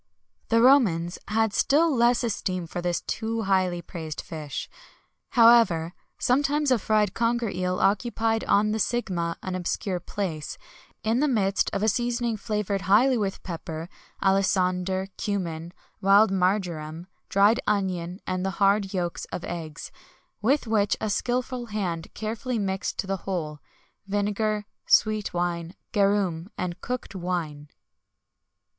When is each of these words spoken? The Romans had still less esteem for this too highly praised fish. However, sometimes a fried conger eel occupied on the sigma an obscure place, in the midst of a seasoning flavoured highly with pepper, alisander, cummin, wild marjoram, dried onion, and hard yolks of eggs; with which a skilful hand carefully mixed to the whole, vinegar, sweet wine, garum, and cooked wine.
The 0.49 0.63
Romans 0.63 1.19
had 1.27 1.53
still 1.53 1.95
less 1.95 2.23
esteem 2.23 2.65
for 2.65 2.81
this 2.81 3.01
too 3.01 3.43
highly 3.43 3.83
praised 3.83 4.19
fish. 4.19 4.67
However, 5.37 5.93
sometimes 6.17 6.71
a 6.71 6.79
fried 6.79 7.13
conger 7.13 7.49
eel 7.51 7.79
occupied 7.79 8.43
on 8.45 8.71
the 8.71 8.79
sigma 8.79 9.37
an 9.43 9.53
obscure 9.53 9.99
place, 9.99 10.57
in 11.03 11.19
the 11.19 11.27
midst 11.27 11.69
of 11.71 11.83
a 11.83 11.87
seasoning 11.87 12.35
flavoured 12.35 12.81
highly 12.89 13.15
with 13.15 13.43
pepper, 13.43 13.89
alisander, 14.23 15.05
cummin, 15.23 15.71
wild 16.01 16.31
marjoram, 16.31 17.05
dried 17.29 17.59
onion, 17.67 18.19
and 18.25 18.47
hard 18.47 18.95
yolks 18.95 19.25
of 19.25 19.43
eggs; 19.43 19.91
with 20.41 20.65
which 20.65 20.97
a 20.99 21.11
skilful 21.11 21.67
hand 21.67 22.11
carefully 22.15 22.57
mixed 22.57 22.97
to 22.97 23.05
the 23.05 23.17
whole, 23.17 23.59
vinegar, 24.07 24.65
sweet 24.87 25.31
wine, 25.31 25.75
garum, 25.91 26.49
and 26.57 26.81
cooked 26.81 27.13
wine. 27.13 27.69